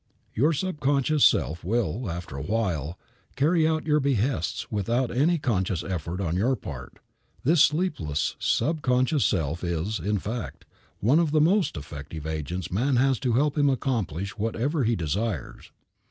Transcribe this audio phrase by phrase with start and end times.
[0.33, 2.97] Your subconscious self will, after a while,
[3.35, 6.97] carry out your behests without any conscious effort on your part.
[7.43, 10.65] This sleepless subconscious self is, in fact,
[11.01, 15.71] one of the most effective agents man has to help him accomplish whatever he desires.